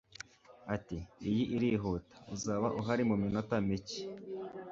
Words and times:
ati 0.75 0.97
iyi 1.29 1.43
irihuta. 1.55 2.13
uzaba 2.35 2.67
uhari 2.79 3.03
mu 3.09 3.15
minota 3.23 3.55
mike 3.67 3.99